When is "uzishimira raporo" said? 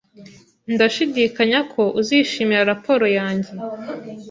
1.99-3.05